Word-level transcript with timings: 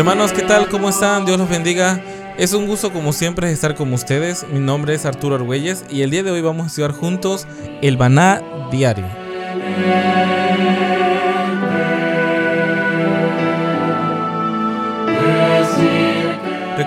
Hermanos, 0.00 0.32
¿qué 0.32 0.40
tal? 0.40 0.66
¿Cómo 0.70 0.88
están? 0.88 1.26
Dios 1.26 1.38
los 1.38 1.46
bendiga. 1.46 2.00
Es 2.38 2.54
un 2.54 2.66
gusto 2.66 2.90
como 2.90 3.12
siempre 3.12 3.52
estar 3.52 3.74
con 3.74 3.92
ustedes. 3.92 4.46
Mi 4.50 4.58
nombre 4.58 4.94
es 4.94 5.04
Arturo 5.04 5.34
Argüelles 5.34 5.84
y 5.90 6.00
el 6.00 6.10
día 6.10 6.22
de 6.22 6.30
hoy 6.30 6.40
vamos 6.40 6.64
a 6.64 6.66
estudiar 6.68 6.92
juntos 6.92 7.46
el 7.82 7.98
Baná 7.98 8.40
Diario. 8.70 9.04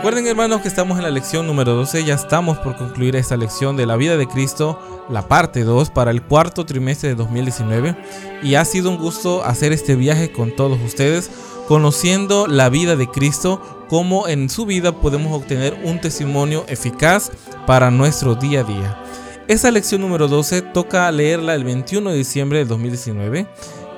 Recuerden 0.03 0.27
hermanos 0.27 0.59
que 0.59 0.67
estamos 0.67 0.98
en 0.98 1.03
la 1.05 1.12
lección 1.12 1.48
número 1.48 1.75
12, 1.75 2.03
ya 2.03 2.16
estamos 2.16 2.57
por 2.57 2.75
concluir 2.75 3.16
esta 3.16 3.38
lección 3.38 3.77
de 3.77 3.85
la 3.85 3.95
vida 3.95 4.17
de 4.17 4.27
Cristo, 4.27 4.77
la 5.09 5.30
parte 5.30 5.63
2 5.63 5.91
para 5.91 6.11
el 6.11 6.21
cuarto 6.21 6.66
trimestre 6.66 7.07
de 7.07 7.16
2019 7.16 7.95
y 8.44 8.55
ha 8.55 8.66
sido 8.66 8.89
un 8.89 8.97
gusto 8.97 9.45
hacer 9.45 9.72
este 9.72 9.95
viaje 9.95 10.33
con 10.33 10.53
todos 10.53 10.78
ustedes 10.81 11.31
conociendo 11.69 12.47
la 12.47 12.67
vida 12.67 12.97
de 12.97 13.08
Cristo, 13.08 13.86
cómo 13.88 14.28
en 14.28 14.50
su 14.50 14.66
vida 14.66 14.91
podemos 14.91 15.31
obtener 15.31 15.80
un 15.86 16.02
testimonio 16.02 16.66
eficaz 16.67 17.31
para 17.66 17.89
nuestro 17.89 18.35
día 18.35 18.59
a 18.59 18.63
día. 18.66 19.02
Esa 19.47 19.72
lección 19.72 20.02
número 20.02 20.28
12 20.28 20.63
toca 20.63 21.09
leerla 21.13 21.56
el 21.56 21.63
21 21.63 22.09
de 22.09 22.17
diciembre 22.17 22.58
de 22.59 22.66
2019 22.66 23.47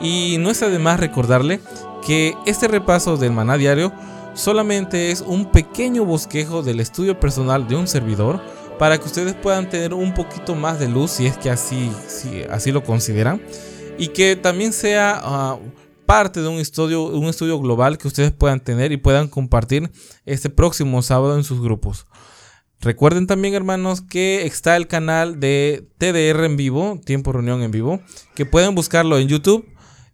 y 0.01 0.37
no 0.37 0.51
es 0.51 0.61
además 0.61 0.99
recordarle 0.99 1.61
que 2.05 2.35
este 2.45 2.67
repaso 2.67 3.17
del 3.17 3.31
maná 3.31 3.57
diario 3.57 3.91
solamente 4.35 5.11
es 5.11 5.21
un 5.21 5.51
pequeño 5.51 6.05
bosquejo 6.05 6.61
del 6.61 6.79
estudio 6.79 7.19
personal 7.19 7.67
de 7.67 7.75
un 7.75 7.87
servidor 7.87 8.41
para 8.77 8.97
que 8.97 9.05
ustedes 9.05 9.33
puedan 9.33 9.69
tener 9.69 9.93
un 9.93 10.13
poquito 10.13 10.53
más 10.53 10.79
de 10.79 10.89
luz 10.89 11.11
si 11.11 11.25
es 11.25 11.37
que 11.37 11.49
así, 11.49 11.91
así 12.49 12.71
lo 12.71 12.83
consideran 12.83 13.41
y 13.97 14.09
que 14.09 14.35
también 14.35 14.73
sea 14.73 15.57
uh, 15.57 16.05
parte 16.05 16.41
de 16.41 16.47
un 16.47 16.59
estudio, 16.59 17.05
un 17.05 17.27
estudio 17.27 17.59
global 17.59 17.97
que 17.97 18.07
ustedes 18.07 18.31
puedan 18.31 18.59
tener 18.59 18.91
y 18.91 18.97
puedan 18.97 19.27
compartir 19.27 19.89
este 20.25 20.49
próximo 20.49 21.01
sábado 21.01 21.37
en 21.37 21.43
sus 21.43 21.61
grupos. 21.61 22.05
Recuerden 22.81 23.25
también, 23.25 23.55
hermanos, 23.55 24.01
que 24.01 24.45
está 24.45 24.75
el 24.75 24.87
canal 24.87 25.39
de 25.39 25.87
TDR 25.97 26.43
en 26.43 26.57
vivo, 26.57 26.99
Tiempo 27.03 27.31
Reunión 27.31 27.63
en 27.63 27.71
vivo, 27.71 28.01
que 28.35 28.45
pueden 28.45 28.75
buscarlo 28.75 29.17
en 29.17 29.27
YouTube, 29.27 29.65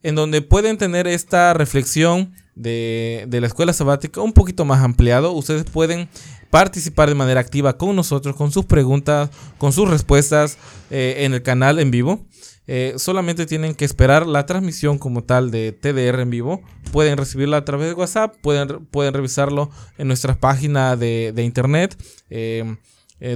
en 0.03 0.16
donde 0.16 0.41
pueden 0.41 0.78
tener 0.78 1.08
esta 1.08 1.53
reflexión 1.53 2.33
de, 2.55 3.25
de 3.27 3.41
la 3.41 3.47
escuela 3.47 3.73
sabática 3.73 4.21
un 4.21 4.33
poquito 4.33 4.66
más 4.66 4.83
ampliado. 4.83 5.31
Ustedes 5.31 5.63
pueden 5.63 6.09
participar 6.52 7.09
de 7.09 7.16
manera 7.16 7.39
activa 7.39 7.77
con 7.77 7.95
nosotros, 7.95 8.35
con 8.35 8.52
sus 8.52 8.66
preguntas, 8.66 9.31
con 9.57 9.73
sus 9.73 9.89
respuestas 9.89 10.57
eh, 10.91 11.16
en 11.19 11.33
el 11.33 11.41
canal 11.41 11.79
en 11.79 11.89
vivo. 11.89 12.25
Eh, 12.67 12.94
solamente 12.97 13.47
tienen 13.47 13.73
que 13.73 13.85
esperar 13.85 14.27
la 14.27 14.45
transmisión 14.45 14.99
como 14.99 15.23
tal 15.23 15.49
de 15.49 15.72
TDR 15.72 16.19
en 16.19 16.29
vivo. 16.29 16.61
Pueden 16.91 17.17
recibirla 17.17 17.57
a 17.57 17.66
través 17.66 17.88
de 17.88 17.94
WhatsApp, 17.95 18.35
pueden, 18.41 18.85
pueden 18.85 19.13
revisarlo 19.13 19.72
en 19.97 20.07
nuestra 20.07 20.39
página 20.39 20.95
de, 20.95 21.33
internet 21.38 21.97
eh, 22.29 22.78
eh 23.19 23.35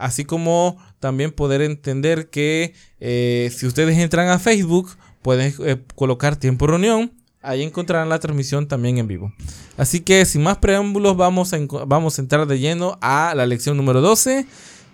así 0.00 0.24
como 0.24 0.78
también 0.98 1.30
poder 1.30 1.60
entender 1.60 2.30
que 2.30 2.74
eh, 3.00 3.50
si 3.54 3.66
ustedes 3.66 3.98
entran 3.98 4.28
a 4.28 4.38
Facebook, 4.38 4.96
pueden 5.22 5.54
colocar 5.94 6.36
tiempo 6.36 6.66
reunión. 6.66 7.12
Ahí 7.42 7.62
encontrarán 7.62 8.10
la 8.10 8.18
transmisión 8.18 8.68
también 8.68 8.98
en 8.98 9.06
vivo. 9.06 9.32
Así 9.78 10.00
que 10.00 10.24
sin 10.26 10.42
más 10.42 10.58
preámbulos, 10.58 11.16
vamos 11.16 11.54
a, 11.54 11.58
vamos 11.86 12.18
a 12.18 12.22
entrar 12.22 12.46
de 12.46 12.58
lleno 12.58 12.98
a 13.00 13.32
la 13.34 13.46
lección 13.46 13.76
número 13.76 14.00
12 14.00 14.46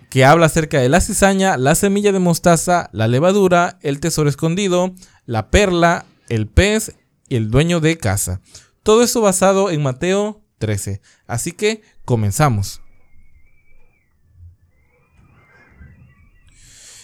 que 0.09 0.23
habla 0.23 0.45
acerca 0.45 0.79
de 0.79 0.89
la 0.89 1.01
cizaña, 1.01 1.57
la 1.57 1.75
semilla 1.75 2.11
de 2.11 2.19
mostaza, 2.19 2.89
la 2.93 3.07
levadura, 3.07 3.77
el 3.81 3.99
tesoro 3.99 4.29
escondido, 4.29 4.93
la 5.25 5.49
perla, 5.49 6.05
el 6.29 6.47
pez 6.47 6.95
y 7.27 7.35
el 7.35 7.51
dueño 7.51 7.79
de 7.79 7.97
casa. 7.97 8.41
Todo 8.83 9.03
eso 9.03 9.19
basado 9.21 9.69
en 9.69 9.83
Mateo 9.83 10.41
13. 10.59 11.01
Así 11.27 11.51
que 11.51 11.81
comenzamos. 12.05 12.81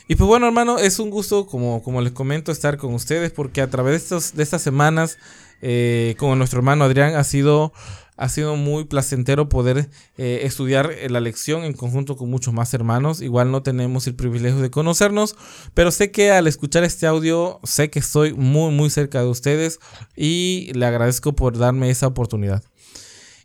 Y 0.08 0.16
pues 0.16 0.28
bueno, 0.28 0.48
hermano, 0.48 0.80
es 0.80 1.00
un 1.00 1.10
gusto, 1.10 1.46
como, 1.46 1.82
como 1.82 2.02
les 2.02 2.12
comento, 2.12 2.52
estar 2.52 2.78
con 2.78 2.94
ustedes 2.94 3.32
porque 3.32 3.62
a 3.62 3.70
través 3.70 3.92
de, 3.94 3.98
estos, 3.98 4.36
de 4.36 4.44
estas 4.44 4.62
semanas, 4.62 5.18
eh, 5.62 6.16
con 6.18 6.38
nuestro 6.38 6.60
hermano 6.60 6.84
Adrián, 6.84 7.16
ha 7.16 7.24
sido 7.24 7.74
ha 8.16 8.30
sido 8.30 8.56
muy 8.56 8.86
placentero 8.86 9.50
poder 9.50 9.90
eh, 10.18 10.42
estudiar 10.44 10.92
eh, 10.92 11.10
la 11.10 11.20
lección 11.20 11.64
en 11.64 11.74
conjunto 11.74 12.16
con 12.16 12.30
muchos 12.30 12.54
más 12.54 12.74
hermanos. 12.74 13.22
Igual 13.22 13.52
no 13.52 13.64
tenemos 13.64 14.08
el 14.08 14.16
privilegio 14.16 14.60
de 14.60 14.70
conocernos, 14.70 15.36
pero 15.74 15.92
sé 15.92 16.12
que 16.12 16.32
al 16.32 16.48
escuchar 16.48 16.84
este 16.84 17.08
audio, 17.08 17.60
sé 17.64 17.90
que 17.90 18.00
estoy 18.00 18.34
muy, 18.34 18.72
muy 18.72 18.90
cerca 18.90 19.22
de 19.22 19.28
ustedes 19.28 19.80
y 20.16 20.72
le 20.74 20.86
agradezco 20.86 21.34
por 21.34 21.58
darme 21.58 21.90
esa 21.90 22.08
oportunidad. 22.08 22.64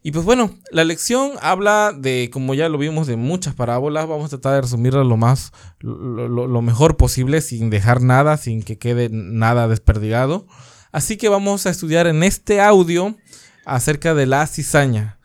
Y 0.02 0.12
pues 0.12 0.24
bueno, 0.24 0.50
la 0.70 0.84
lección 0.84 1.32
habla 1.42 1.92
de, 1.96 2.30
como 2.32 2.54
ya 2.54 2.68
lo 2.68 2.78
vimos, 2.78 3.06
de 3.06 3.16
muchas 3.16 3.54
parábolas. 3.54 4.06
Vamos 4.06 4.26
a 4.26 4.28
tratar 4.30 4.54
de 4.54 4.60
resumirla 4.62 5.04
lo 5.04 5.16
más, 5.16 5.52
lo, 5.80 6.28
lo 6.28 6.62
mejor 6.62 6.96
posible, 6.96 7.40
sin 7.40 7.68
dejar 7.70 8.00
nada, 8.00 8.36
sin 8.36 8.62
que 8.62 8.78
quede 8.78 9.08
nada 9.10 9.68
desperdigado. 9.68 10.46
Así 10.92 11.16
que 11.16 11.28
vamos 11.28 11.66
a 11.66 11.70
estudiar 11.70 12.06
en 12.06 12.22
este 12.22 12.60
audio 12.60 13.16
acerca 13.64 14.14
de 14.14 14.26
la 14.26 14.46
cizaña. 14.46 15.18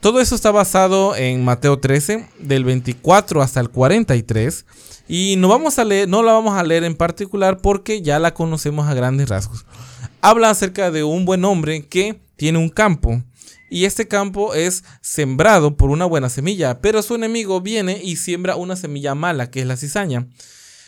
Todo 0.00 0.20
eso 0.20 0.34
está 0.34 0.50
basado 0.50 1.14
en 1.14 1.44
Mateo 1.44 1.78
13, 1.78 2.26
del 2.38 2.64
24 2.64 3.42
hasta 3.42 3.60
el 3.60 3.68
43. 3.68 4.64
Y 5.08 5.36
no, 5.36 5.48
vamos 5.48 5.78
a 5.78 5.84
leer, 5.84 6.08
no 6.08 6.22
la 6.22 6.32
vamos 6.32 6.56
a 6.56 6.62
leer 6.62 6.84
en 6.84 6.94
particular 6.94 7.58
porque 7.58 8.00
ya 8.00 8.18
la 8.18 8.32
conocemos 8.32 8.88
a 8.88 8.94
grandes 8.94 9.28
rasgos. 9.28 9.66
Habla 10.22 10.48
acerca 10.48 10.90
de 10.90 11.04
un 11.04 11.26
buen 11.26 11.44
hombre 11.44 11.86
que 11.86 12.18
tiene 12.36 12.58
un 12.58 12.70
campo. 12.70 13.22
Y 13.70 13.84
este 13.86 14.08
campo 14.08 14.52
es 14.54 14.84
sembrado 15.00 15.76
por 15.76 15.90
una 15.90 16.04
buena 16.04 16.28
semilla, 16.28 16.80
pero 16.80 17.02
su 17.02 17.14
enemigo 17.14 17.60
viene 17.60 18.00
y 18.02 18.16
siembra 18.16 18.56
una 18.56 18.76
semilla 18.76 19.14
mala, 19.14 19.50
que 19.50 19.60
es 19.60 19.66
la 19.66 19.76
cizaña. 19.76 20.28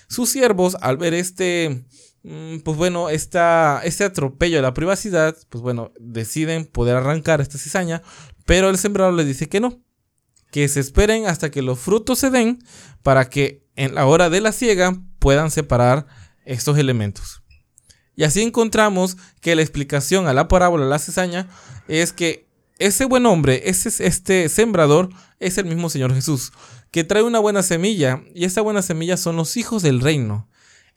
Sus 0.08 0.28
siervos, 0.28 0.76
al 0.80 0.98
ver 0.98 1.14
este, 1.14 1.86
Mm, 2.24 2.58
pues 2.58 2.76
bueno, 2.76 3.08
esta, 3.08 3.80
este 3.84 4.04
atropello 4.04 4.58
a 4.58 4.62
la 4.62 4.74
privacidad, 4.74 5.36
pues 5.48 5.62
bueno, 5.62 5.92
deciden 5.98 6.66
poder 6.66 6.96
arrancar 6.96 7.40
esta 7.40 7.58
cizaña, 7.58 8.02
pero 8.46 8.70
el 8.70 8.78
sembrador 8.78 9.14
les 9.14 9.26
dice 9.26 9.48
que 9.48 9.60
no, 9.60 9.80
que 10.52 10.68
se 10.68 10.80
esperen 10.80 11.26
hasta 11.26 11.50
que 11.50 11.62
los 11.62 11.80
frutos 11.80 12.20
se 12.20 12.30
den 12.30 12.62
para 13.02 13.28
que 13.28 13.66
en 13.74 13.94
la 13.94 14.06
hora 14.06 14.30
de 14.30 14.40
la 14.40 14.52
siega 14.52 14.96
puedan 15.18 15.50
separar 15.50 16.06
estos 16.44 16.78
elementos. 16.78 17.42
Y 18.14 18.24
así 18.24 18.42
encontramos 18.42 19.16
que 19.40 19.56
la 19.56 19.62
explicación 19.62 20.28
a 20.28 20.34
la 20.34 20.46
parábola 20.46 20.84
de 20.84 20.90
la 20.90 20.98
cizaña 20.98 21.48
es 21.88 22.12
que 22.12 22.46
ese 22.78 23.04
buen 23.04 23.26
hombre, 23.26 23.62
ese, 23.66 24.06
este 24.06 24.48
sembrador, 24.48 25.10
es 25.40 25.58
el 25.58 25.66
mismo 25.66 25.90
Señor 25.90 26.14
Jesús, 26.14 26.52
que 26.90 27.04
trae 27.04 27.22
una 27.22 27.38
buena 27.38 27.62
semilla, 27.62 28.22
y 28.34 28.44
esa 28.44 28.60
buena 28.60 28.82
semilla 28.82 29.16
son 29.16 29.36
los 29.36 29.56
hijos 29.56 29.82
del 29.82 30.00
reino. 30.00 30.48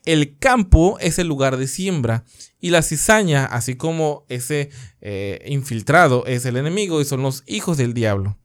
El 0.05 0.37
campo 0.37 0.97
es 0.99 1.17
el 1.17 1.27
lugar 1.27 1.57
de 1.57 1.67
siembra 1.67 2.25
y 2.61 2.69
la 2.69 2.83
cizaña, 2.83 3.45
así 3.45 3.75
como 3.75 4.25
ese 4.29 4.69
eh, 5.01 5.43
infiltrado, 5.47 6.25
es 6.27 6.45
el 6.45 6.57
enemigo 6.57 7.01
y 7.01 7.05
son 7.05 7.23
los 7.23 7.43
hijos 7.47 7.77
del 7.77 7.93
diablo. 7.93 8.37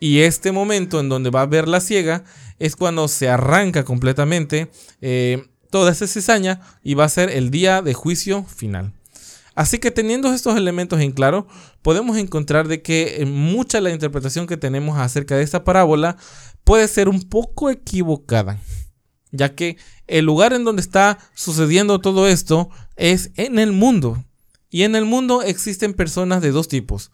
Y 0.00 0.20
este 0.20 0.52
momento 0.52 1.00
en 1.00 1.08
donde 1.08 1.30
va 1.30 1.40
a 1.40 1.44
haber 1.44 1.68
la 1.68 1.80
ciega 1.80 2.24
es 2.58 2.76
cuando 2.76 3.08
se 3.08 3.28
arranca 3.28 3.84
completamente 3.84 4.70
eh, 5.00 5.48
toda 5.70 5.92
esa 5.92 6.06
cizaña 6.06 6.60
y 6.82 6.94
va 6.94 7.04
a 7.04 7.08
ser 7.08 7.30
el 7.30 7.50
día 7.50 7.82
de 7.82 7.94
juicio 7.94 8.44
final. 8.44 8.92
Así 9.58 9.80
que 9.80 9.90
teniendo 9.90 10.32
estos 10.32 10.56
elementos 10.56 11.00
en 11.00 11.10
claro, 11.10 11.48
podemos 11.82 12.16
encontrar 12.16 12.68
de 12.68 12.80
que 12.80 13.24
mucha 13.26 13.80
la 13.80 13.90
interpretación 13.90 14.46
que 14.46 14.56
tenemos 14.56 14.96
acerca 14.96 15.34
de 15.34 15.42
esta 15.42 15.64
parábola 15.64 16.16
puede 16.62 16.86
ser 16.86 17.08
un 17.08 17.22
poco 17.22 17.68
equivocada 17.68 18.60
ya 19.32 19.56
que 19.56 19.76
el 20.06 20.24
lugar 20.24 20.52
en 20.52 20.62
donde 20.62 20.80
está 20.80 21.18
sucediendo 21.34 22.00
todo 22.00 22.28
esto 22.28 22.70
es 22.94 23.32
en 23.34 23.58
el 23.58 23.72
mundo. 23.72 24.24
Y 24.70 24.84
en 24.84 24.94
el 24.94 25.04
mundo 25.04 25.42
existen 25.42 25.92
personas 25.92 26.40
de 26.40 26.52
dos 26.52 26.68
tipos. 26.68 27.10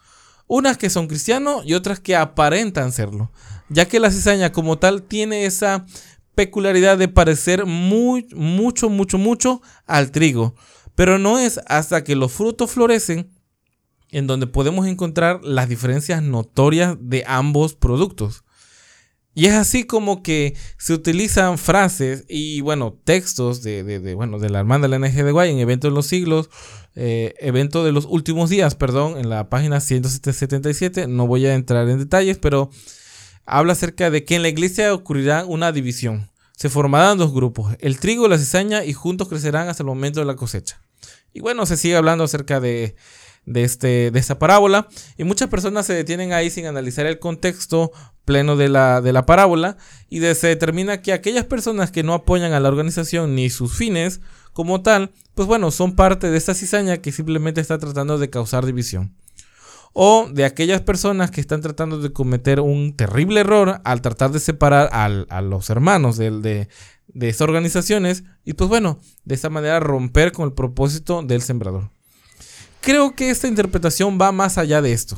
Unas 0.46 0.76
que 0.76 0.90
son 0.90 1.06
cristianos 1.06 1.62
y 1.64 1.72
otras 1.72 1.98
que 1.98 2.14
aparentan 2.14 2.92
serlo. 2.92 3.32
ya 3.70 3.86
que 3.88 4.00
la 4.00 4.10
cizaña 4.10 4.52
como 4.52 4.78
tal 4.78 5.02
tiene 5.02 5.46
esa 5.46 5.86
peculiaridad 6.34 6.98
de 6.98 7.08
parecer 7.08 7.64
muy, 7.64 8.28
mucho, 8.34 8.90
mucho, 8.90 9.16
mucho 9.16 9.62
al 9.86 10.10
trigo. 10.10 10.54
Pero 10.94 11.18
no 11.18 11.38
es 11.38 11.60
hasta 11.66 12.04
que 12.04 12.16
los 12.16 12.32
frutos 12.32 12.70
florecen 12.70 13.30
en 14.10 14.26
donde 14.28 14.46
podemos 14.46 14.86
encontrar 14.86 15.40
las 15.42 15.68
diferencias 15.68 16.22
notorias 16.22 16.96
de 17.00 17.24
ambos 17.26 17.74
productos. 17.74 18.44
Y 19.34 19.46
es 19.46 19.54
así 19.54 19.82
como 19.82 20.22
que 20.22 20.54
se 20.78 20.94
utilizan 20.94 21.58
frases 21.58 22.24
y, 22.28 22.60
bueno, 22.60 22.96
textos 23.02 23.62
de, 23.64 24.14
bueno, 24.14 24.38
de 24.38 24.48
la 24.48 24.60
hermana 24.60 24.86
de 24.86 24.88
la 24.88 24.98
NG 25.00 25.18
en 25.18 25.58
Evento 25.58 25.88
de 25.88 25.94
los 25.94 26.06
Siglos, 26.06 26.48
eh, 26.94 27.34
Evento 27.40 27.84
de 27.84 27.90
los 27.90 28.04
Últimos 28.04 28.48
Días, 28.48 28.76
perdón, 28.76 29.18
en 29.18 29.28
la 29.28 29.48
página 29.48 29.80
177. 29.80 31.08
No 31.08 31.26
voy 31.26 31.46
a 31.46 31.54
entrar 31.54 31.88
en 31.88 31.98
detalles, 31.98 32.38
pero 32.38 32.70
habla 33.44 33.72
acerca 33.72 34.10
de 34.10 34.24
que 34.24 34.36
en 34.36 34.42
la 34.42 34.48
iglesia 34.48 34.94
ocurrirá 34.94 35.44
una 35.44 35.72
división. 35.72 36.30
Se 36.56 36.70
formarán 36.70 37.18
dos 37.18 37.34
grupos, 37.34 37.74
el 37.80 37.98
trigo 37.98 38.26
y 38.26 38.30
la 38.30 38.38
cizaña, 38.38 38.84
y 38.84 38.92
juntos 38.92 39.28
crecerán 39.28 39.68
hasta 39.68 39.82
el 39.82 39.88
momento 39.88 40.20
de 40.20 40.26
la 40.26 40.36
cosecha. 40.36 40.83
Y 41.34 41.40
bueno, 41.40 41.66
se 41.66 41.76
sigue 41.76 41.96
hablando 41.96 42.24
acerca 42.24 42.60
de 42.60 42.96
de, 43.46 43.64
este, 43.64 44.10
de 44.10 44.18
esta 44.18 44.38
parábola. 44.38 44.88
Y 45.16 45.24
muchas 45.24 45.48
personas 45.48 45.86
se 45.86 45.94
detienen 45.94 46.32
ahí 46.32 46.50
sin 46.50 46.66
analizar 46.66 47.06
el 47.06 47.18
contexto 47.18 47.92
pleno 48.24 48.56
de 48.56 48.68
la, 48.68 49.00
de 49.00 49.12
la 49.12 49.26
parábola 49.26 49.76
y 50.08 50.20
se 50.20 50.46
determina 50.46 51.02
que 51.02 51.12
aquellas 51.12 51.44
personas 51.44 51.90
que 51.90 52.02
no 52.02 52.14
apoyan 52.14 52.52
a 52.52 52.60
la 52.60 52.68
organización 52.68 53.34
ni 53.34 53.50
sus 53.50 53.76
fines 53.76 54.20
como 54.52 54.82
tal, 54.82 55.12
pues 55.34 55.46
bueno, 55.46 55.70
son 55.70 55.94
parte 55.94 56.30
de 56.30 56.38
esta 56.38 56.54
cizaña 56.54 56.98
que 56.98 57.12
simplemente 57.12 57.60
está 57.60 57.78
tratando 57.78 58.18
de 58.18 58.30
causar 58.30 58.64
división. 58.64 59.14
O 59.94 60.28
de 60.30 60.44
aquellas 60.44 60.82
personas 60.82 61.30
que 61.30 61.40
están 61.40 61.62
tratando 61.62 61.98
de 61.98 62.12
cometer 62.12 62.60
un 62.60 62.94
terrible 62.94 63.40
error 63.40 63.80
al 63.84 64.02
tratar 64.02 64.32
de 64.32 64.40
separar 64.40 64.90
a 64.92 65.40
los 65.40 65.70
hermanos 65.70 66.18
de, 66.18 66.30
de, 66.30 66.68
de 67.14 67.28
estas 67.28 67.48
organizaciones 67.48 68.24
y 68.44 68.54
pues 68.54 68.68
bueno, 68.68 68.98
de 69.24 69.34
esta 69.34 69.50
manera 69.50 69.80
romper 69.80 70.32
con 70.32 70.46
el 70.46 70.52
propósito 70.52 71.22
del 71.22 71.42
sembrador. 71.42 71.90
Creo 72.80 73.14
que 73.14 73.30
esta 73.30 73.48
interpretación 73.48 74.18
va 74.20 74.32
más 74.32 74.58
allá 74.58 74.82
de 74.82 74.92
esto. 74.92 75.16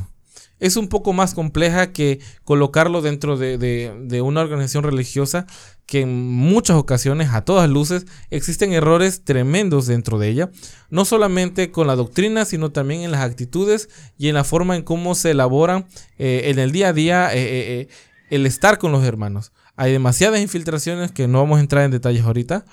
Es 0.59 0.77
un 0.77 0.89
poco 0.89 1.13
más 1.13 1.35
compleja 1.35 1.93
que 1.93 2.21
colocarlo 2.45 3.03
dentro 3.03 3.37
de, 3.37 4.23
una 4.25 4.41
organización 4.41 4.85
religiosa 4.85 5.47
que 5.87 6.01
en 6.01 6.31
muchas 6.31 6.77
ocasiones, 6.77 7.31
a 7.31 7.45
todas 7.45 7.71
luces, 7.71 8.07
existen 8.31 8.73
errores 8.73 9.23
tremendos 9.23 9.87
dentro 9.87 10.19
de 10.19 10.29
ella, 10.29 10.51
no 10.91 11.05
solamente 11.05 11.71
con 11.71 11.87
la 11.87 11.95
doctrina, 11.95 12.45
sino 12.45 12.71
también 12.71 13.03
en 13.03 13.13
las 13.13 13.21
actitudes 13.21 13.89
y 14.19 14.29
en 14.29 14.35
la 14.35 14.45
forma 14.45 14.77
en 14.77 14.83
cómo 14.83 15.15
se 15.15 15.31
elaboran 15.31 15.87
eh, 16.19 16.43
en 16.47 16.59
el 16.59 16.73
día 16.73 16.89
a 16.89 16.93
día 16.93 17.35
eh, 17.35 17.39
eh, 17.39 17.89
el 18.31 18.47
estar 18.47 18.79
con 18.79 18.91
los 18.91 19.05
hermanos. 19.05 19.53
Hay 19.77 19.93
demasiadas 19.93 20.41
infiltraciones 20.41 21.13
que 21.13 21.29
no 21.29 21.39
vamos 21.39 21.59
a 21.59 21.61
entrar 21.61 21.85
en 21.85 21.93
detalles 21.93 22.25
ahorita, 22.25 22.65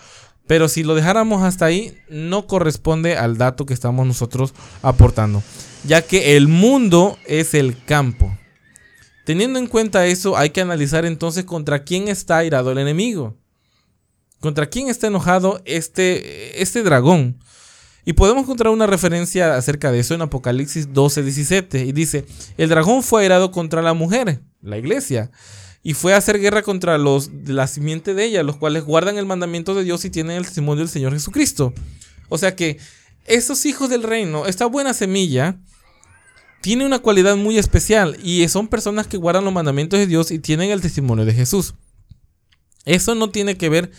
pero 0.48 0.68
si 0.68 0.84
lo 0.84 0.96
dejáramos 0.96 1.44
hasta 1.44 1.66
ahí, 1.66 1.96
no 2.10 2.48
corresponde 2.48 3.16
al 3.16 3.38
dato 3.38 3.66
que 3.66 3.74
estamos 3.74 4.08
nosotros 4.08 4.54
aportando, 4.82 5.44
ya 5.86 6.02
que 6.02 6.36
el 6.36 6.48
mundo 6.48 7.18
es 7.28 7.54
el 7.54 7.82
campo. 7.86 8.36
Teniendo 9.26 9.60
en 9.60 9.68
cuenta 9.68 10.06
eso, 10.06 10.38
hay 10.38 10.50
que 10.50 10.62
analizar 10.62 11.06
entonces 11.06 11.46
contra 11.46 11.84
quién 11.84 12.08
está 12.08 12.38
airado 12.38 12.72
el 12.72 12.78
enemigo. 12.78 13.38
¿Contra 14.40 14.68
quién 14.68 14.90
está 14.90 15.08
enojado 15.08 15.62
este, 15.66 16.62
este 16.62 16.84
dragón? 16.84 17.40
Y 18.06 18.14
podemos 18.14 18.44
encontrar 18.44 18.74
una 18.74 18.86
referencia 18.86 19.56
acerca 19.56 19.92
de 19.92 20.00
eso 20.00 20.14
en 20.14 20.22
Apocalipsis 20.22 20.94
12, 20.94 21.24
17. 21.24 21.86
Y 21.86 21.92
dice, 21.94 22.26
el 22.58 22.68
dragón 22.68 23.02
fue 23.04 23.22
airado 23.22 23.52
contra 23.52 23.82
la 23.82 23.94
mujer, 23.94 24.42
la 24.62 24.78
iglesia 24.78 25.32
y 25.84 25.94
fue 25.94 26.14
a 26.14 26.18
hacer 26.18 26.40
guerra 26.40 26.62
contra 26.62 26.98
los 26.98 27.44
de 27.44 27.52
la 27.52 27.68
simiente 27.68 28.14
de 28.14 28.24
ella, 28.24 28.42
los 28.42 28.56
cuales 28.56 28.86
guardan 28.86 29.18
el 29.18 29.26
mandamiento 29.26 29.76
de 29.76 29.84
Dios 29.84 30.06
y 30.06 30.10
tienen 30.10 30.38
el 30.38 30.46
testimonio 30.46 30.80
del 30.80 30.90
Señor 30.90 31.12
Jesucristo. 31.12 31.74
O 32.30 32.38
sea 32.38 32.56
que 32.56 32.78
esos 33.26 33.66
hijos 33.66 33.90
del 33.90 34.02
reino, 34.02 34.48
esta 34.48 34.66
buena 34.66 34.94
semilla, 34.94 35.58
tiene 36.64 36.86
una 36.86 37.00
cualidad 37.00 37.36
muy 37.36 37.58
especial 37.58 38.18
y 38.24 38.48
son 38.48 38.70
personas 38.70 39.06
que 39.06 39.18
guardan 39.18 39.44
los 39.44 39.54
mandamientos 39.54 40.00
de 40.00 40.08
Dios 40.08 40.32
y 40.32 40.40
tienen 40.40 40.72
el 40.72 40.80
testimonio 40.80 41.26
de 41.26 41.34
Jesús. 41.34 41.74
Eso 42.86 43.16
no 43.16 43.32
tiene 43.32 43.58
que 43.58 43.68
ver 43.68 43.92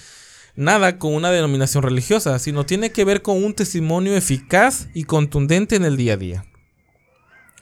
nada 0.56 0.98
con 0.98 1.12
una 1.12 1.30
denominación 1.30 1.82
religiosa, 1.82 2.38
sino 2.38 2.64
tiene 2.64 2.90
que 2.90 3.04
ver 3.04 3.20
con 3.20 3.44
un 3.44 3.52
testimonio 3.52 4.16
eficaz 4.16 4.88
y 4.94 5.04
contundente 5.04 5.76
en 5.76 5.84
el 5.84 5.98
día 5.98 6.14
a 6.14 6.16
día. 6.16 6.46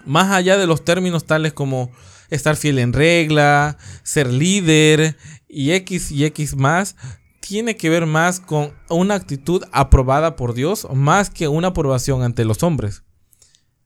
Más 0.06 0.30
allá 0.30 0.56
de 0.56 0.68
los 0.68 0.84
términos 0.84 1.24
tales 1.24 1.52
como 1.52 1.90
estar 2.30 2.54
fiel 2.54 2.78
en 2.78 2.92
regla, 2.92 3.78
ser 4.04 4.32
líder 4.32 5.16
y 5.48 5.72
X 5.72 6.12
y 6.12 6.26
X 6.26 6.54
más, 6.54 6.94
tiene 7.40 7.76
que 7.76 7.90
ver 7.90 8.06
más 8.06 8.38
con 8.38 8.72
una 8.88 9.16
actitud 9.16 9.64
aprobada 9.72 10.36
por 10.36 10.54
Dios 10.54 10.86
más 10.94 11.28
que 11.28 11.48
una 11.48 11.68
aprobación 11.68 12.22
ante 12.22 12.44
los 12.44 12.62
hombres. 12.62 13.02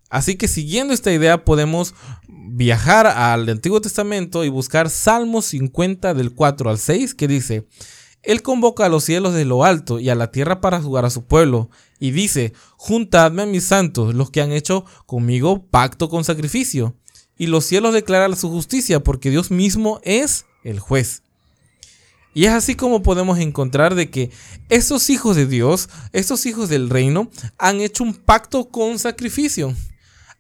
Así 0.09 0.37
que 0.37 0.49
siguiendo 0.49 0.95
esta 0.95 1.13
idea 1.13 1.45
podemos 1.45 1.95
viajar 2.29 3.07
al 3.07 3.49
Antiguo 3.49 3.81
Testamento 3.81 4.45
y 4.45 4.49
buscar 4.49 4.89
Salmos 4.89 5.47
50 5.47 6.15
del 6.15 6.33
4 6.33 6.71
al 6.71 6.79
6 6.79 7.15
que 7.15 7.29
dice, 7.29 7.67
Él 8.23 8.43
convoca 8.43 8.87
a 8.87 8.89
los 8.89 9.05
cielos 9.05 9.35
de 9.35 9.45
lo 9.45 9.65
alto 9.65 9.99
y 9.99 10.09
a 10.09 10.15
la 10.15 10.31
tierra 10.31 10.61
para 10.61 10.81
jugar 10.81 11.05
a 11.05 11.11
su 11.11 11.25
pueblo, 11.25 11.71
y 11.99 12.11
dice, 12.13 12.53
Juntadme 12.77 13.43
a 13.43 13.47
mis 13.47 13.65
santos, 13.65 14.15
los 14.15 14.31
que 14.31 14.43
han 14.43 14.53
hecho 14.53 14.85
conmigo 15.07 15.65
pacto 15.67 16.09
con 16.09 16.25
sacrificio 16.25 16.95
y 17.39 17.47
los 17.47 17.65
cielos 17.65 17.95
declaran 17.95 18.37
su 18.37 18.49
justicia 18.49 19.01
porque 19.01 19.31
Dios 19.31 19.51
mismo 19.51 20.01
es 20.03 20.47
el 20.65 20.81
juez. 20.81 21.23
Y 22.35 22.45
es 22.45 22.53
así 22.53 22.75
como 22.75 23.03
podemos 23.03 23.39
encontrar 23.39 23.95
de 23.95 24.11
que 24.11 24.31
esos 24.69 25.09
hijos 25.09 25.37
de 25.37 25.47
Dios, 25.47 25.89
estos 26.13 26.45
hijos 26.45 26.69
del 26.69 26.91
reino, 26.91 27.31
han 27.59 27.81
hecho 27.81 28.05
un 28.05 28.15
pacto 28.15 28.69
con 28.69 28.99
sacrificio. 28.99 29.75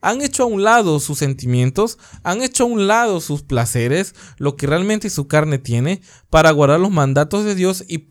Han 0.01 0.21
hecho 0.21 0.43
a 0.43 0.47
un 0.47 0.63
lado 0.63 1.01
sus 1.01 1.19
sentimientos, 1.19 1.99
han 2.23 2.43
hecho 2.43 2.65
a 2.65 2.67
un 2.67 2.87
lado 2.87 3.21
sus 3.21 3.43
placeres, 3.43 4.15
lo 4.39 4.57
que 4.57 4.67
realmente 4.67 5.11
su 5.11 5.27
carne 5.27 5.59
tiene, 5.59 6.03
para 6.31 6.51
guardar 6.51 6.81
los 6.81 6.91
mandatos 6.91 7.45
de 7.45 7.55
Dios 7.55 7.85
y, 7.89 8.07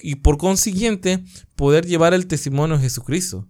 y 0.00 0.14
por 0.16 0.38
consiguiente 0.38 1.24
poder 1.56 1.86
llevar 1.86 2.14
el 2.14 2.26
testimonio 2.26 2.76
de 2.76 2.82
Jesucristo. 2.82 3.48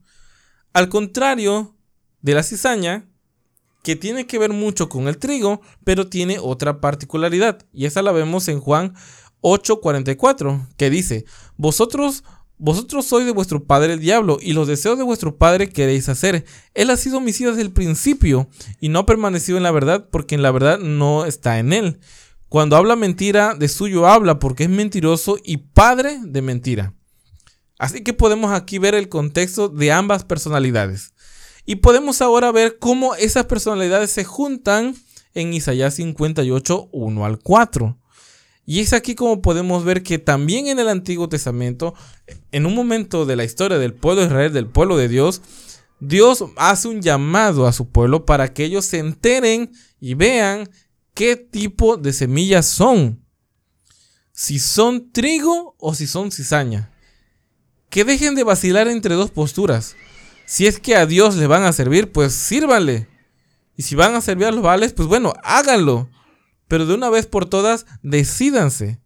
Al 0.73 0.89
contrario 0.89 1.77
de 2.23 2.35
la 2.35 2.43
cizaña, 2.43 3.09
que 3.83 3.97
tiene 3.97 4.27
que 4.27 4.39
ver 4.39 4.53
mucho 4.53 4.89
con 4.89 5.09
el 5.09 5.19
trigo, 5.19 5.61
pero 5.85 6.09
tiene 6.09 6.39
otra 6.39 6.81
particularidad, 6.81 7.65
y 7.73 7.87
esa 7.87 8.03
la 8.03 8.13
vemos 8.13 8.49
en 8.49 8.61
Juan 8.61 8.95
8:44, 9.41 10.69
que 10.77 10.91
dice, 10.91 11.25
vosotros 11.57 12.25
vosotros 12.59 13.07
sois 13.07 13.25
de 13.25 13.33
vuestro 13.33 13.65
padre 13.65 13.95
el 13.95 14.01
diablo, 14.01 14.39
y 14.41 14.53
los 14.53 14.69
deseos 14.69 14.99
de 14.99 15.05
vuestro 15.05 15.37
padre 15.37 15.69
queréis 15.69 16.09
hacer. 16.09 16.45
Él 16.75 16.91
ha 16.91 16.97
sido 16.97 17.19
homicida 17.19 17.51
desde 17.51 17.63
el 17.63 17.73
principio, 17.73 18.49
y 18.81 18.89
no 18.89 19.01
ha 19.01 19.07
permanecido 19.07 19.57
en 19.57 19.63
la 19.63 19.71
verdad, 19.71 20.09
porque 20.11 20.35
en 20.35 20.43
la 20.43 20.51
verdad 20.51 20.79
no 20.79 21.25
está 21.25 21.59
en 21.59 21.73
él. 21.73 22.01
Cuando 22.49 22.77
habla 22.77 22.97
mentira, 22.97 23.55
de 23.55 23.69
suyo 23.69 24.09
habla, 24.09 24.39
porque 24.39 24.65
es 24.65 24.71
mentiroso 24.71 25.37
y 25.45 25.59
padre 25.59 26.19
de 26.23 26.43
mentira. 26.43 26.95
Así 27.79 28.03
que 28.03 28.13
podemos 28.13 28.53
aquí 28.53 28.79
ver 28.79 28.95
el 28.95 29.09
contexto 29.09 29.69
de 29.69 29.93
ambas 29.93 30.25
personalidades. 30.25 31.13
Y 31.65 31.77
podemos 31.77 32.23
ahora 32.23 32.51
ver 32.51 32.79
cómo 32.79 33.15
esas 33.15 33.45
personalidades 33.45 34.11
se 34.11 34.25
juntan 34.25 34.97
en 35.35 35.53
Isaías 35.53 35.95
58, 35.95 36.89
1 36.91 37.25
al 37.25 37.39
4. 37.39 37.99
Y 38.71 38.81
es 38.81 38.93
aquí 38.93 39.15
como 39.15 39.41
podemos 39.41 39.83
ver 39.83 40.03
que 40.03 40.19
también 40.19 40.67
en 40.67 40.79
el 40.79 40.91
Antiguo 40.91 41.27
Testamento, 41.31 41.95
en 42.53 42.67
un 42.67 42.75
momento 42.75 43.25
de 43.25 43.35
la 43.35 43.45
historia 43.45 43.79
del 43.79 43.95
pueblo 43.95 44.21
de 44.21 44.27
Israel, 44.27 44.53
del 44.53 44.67
pueblo 44.67 44.99
de 44.99 45.09
Dios, 45.09 45.41
Dios 46.01 46.45
hace 46.59 46.89
un 46.89 47.01
llamado 47.01 47.67
a 47.67 47.73
su 47.73 47.89
pueblo 47.89 48.27
para 48.27 48.53
que 48.53 48.67
ellos 48.67 48.85
se 48.85 48.99
enteren 48.99 49.73
y 50.01 50.13
vean 50.13 50.69
qué 51.15 51.35
tipo 51.37 51.97
de 51.97 52.13
semillas 52.13 52.67
son. 52.67 53.25
Si 54.33 54.59
son 54.59 55.13
trigo 55.13 55.75
o 55.79 55.95
si 55.95 56.07
son 56.07 56.31
cizaña. 56.31 56.93
Que 57.89 58.05
dejen 58.05 58.35
de 58.35 58.45
vacilar 58.45 58.87
entre 58.87 59.15
dos 59.15 59.31
posturas. 59.31 59.97
Si 60.45 60.67
es 60.67 60.79
que 60.79 60.95
a 60.95 61.07
Dios 61.07 61.37
le 61.37 61.47
van 61.47 61.63
a 61.63 61.73
servir, 61.73 62.13
pues 62.13 62.35
sírvanle. 62.35 63.09
Y 63.79 63.85
si 63.85 63.95
van 63.95 64.15
a 64.15 64.21
servir 64.21 64.49
a 64.49 64.53
los 64.53 64.61
vales, 64.61 64.93
pues 64.93 65.09
bueno, 65.09 65.33
háganlo. 65.43 66.11
Pero 66.69 66.87
de 66.87 66.95
una 66.95 67.11
vez 67.11 67.27
por 67.27 67.47
todas, 67.47 67.87
decídanse. 68.03 69.01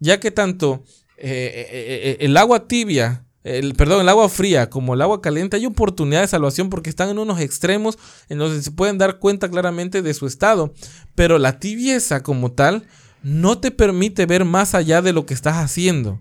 Ya 0.00 0.20
que 0.20 0.30
tanto 0.30 0.82
eh, 1.16 1.52
eh, 1.54 1.68
eh, 1.70 2.16
el 2.20 2.36
agua 2.36 2.66
tibia, 2.66 3.24
el, 3.44 3.74
perdón, 3.74 4.00
el 4.00 4.08
agua 4.08 4.28
fría 4.28 4.68
como 4.68 4.94
el 4.94 5.02
agua 5.02 5.22
caliente, 5.22 5.56
hay 5.56 5.66
oportunidad 5.66 6.22
de 6.22 6.28
salvación 6.28 6.70
porque 6.70 6.90
están 6.90 7.10
en 7.10 7.18
unos 7.18 7.40
extremos 7.40 7.98
en 8.28 8.38
donde 8.38 8.62
se 8.62 8.70
pueden 8.70 8.98
dar 8.98 9.18
cuenta 9.18 9.48
claramente 9.48 10.02
de 10.02 10.14
su 10.14 10.26
estado. 10.26 10.74
Pero 11.14 11.38
la 11.38 11.60
tibieza 11.60 12.22
como 12.22 12.52
tal 12.52 12.86
no 13.22 13.58
te 13.58 13.70
permite 13.70 14.26
ver 14.26 14.44
más 14.44 14.74
allá 14.74 15.00
de 15.00 15.12
lo 15.12 15.26
que 15.26 15.34
estás 15.34 15.56
haciendo 15.56 16.20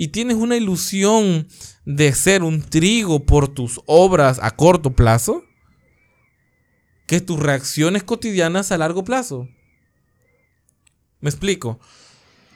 y 0.00 0.08
tienes 0.08 0.38
una 0.38 0.56
ilusión 0.56 1.46
de 1.84 2.14
ser 2.14 2.42
un 2.42 2.62
trigo 2.62 3.26
por 3.26 3.48
tus 3.48 3.82
obras 3.84 4.38
a 4.40 4.50
corto 4.52 4.92
plazo 4.92 5.44
que 7.06 7.20
tus 7.20 7.38
reacciones 7.38 8.02
cotidianas 8.02 8.72
a 8.72 8.78
largo 8.78 9.04
plazo. 9.04 9.46
Me 11.20 11.30
explico. 11.30 11.78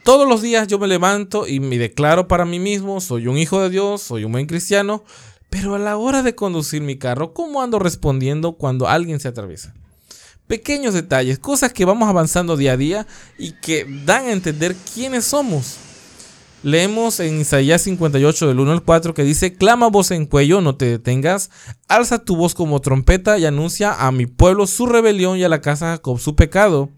Todos 0.04 0.28
los 0.28 0.42
días 0.42 0.66
yo 0.68 0.78
me 0.78 0.86
levanto 0.86 1.46
y 1.46 1.60
me 1.60 1.78
declaro 1.78 2.28
para 2.28 2.44
mí 2.44 2.58
mismo, 2.58 3.00
soy 3.00 3.26
un 3.26 3.38
hijo 3.38 3.62
de 3.62 3.70
Dios, 3.70 4.02
soy 4.02 4.24
un 4.24 4.32
buen 4.32 4.46
cristiano, 4.46 5.02
pero 5.48 5.74
a 5.74 5.78
la 5.78 5.96
hora 5.96 6.22
de 6.22 6.34
conducir 6.34 6.82
mi 6.82 6.98
carro, 6.98 7.32
¿cómo 7.32 7.62
ando 7.62 7.78
respondiendo 7.78 8.52
cuando 8.52 8.86
alguien 8.86 9.18
se 9.18 9.28
atraviesa? 9.28 9.74
Pequeños 10.46 10.92
detalles, 10.92 11.38
cosas 11.38 11.72
que 11.72 11.86
vamos 11.86 12.08
avanzando 12.08 12.58
día 12.58 12.72
a 12.72 12.76
día 12.76 13.06
y 13.38 13.52
que 13.52 13.86
dan 14.04 14.26
a 14.26 14.32
entender 14.32 14.76
quiénes 14.94 15.24
somos. 15.24 15.76
Leemos 16.62 17.20
en 17.20 17.40
Isaías 17.40 17.82
58 17.82 18.48
del 18.48 18.60
1 18.60 18.72
al 18.72 18.82
4 18.82 19.14
que 19.14 19.22
dice, 19.22 19.54
clama 19.54 19.88
voz 19.88 20.10
en 20.10 20.26
cuello, 20.26 20.60
no 20.60 20.76
te 20.76 20.86
detengas, 20.86 21.50
alza 21.88 22.24
tu 22.24 22.36
voz 22.36 22.54
como 22.54 22.80
trompeta 22.80 23.38
y 23.38 23.46
anuncia 23.46 23.92
a 23.92 24.12
mi 24.12 24.26
pueblo 24.26 24.66
su 24.66 24.86
rebelión 24.86 25.38
y 25.38 25.44
a 25.44 25.48
la 25.48 25.60
casa 25.60 25.86
de 25.86 25.92
Jacob 25.92 26.18
su 26.18 26.36
pecado, 26.36 26.90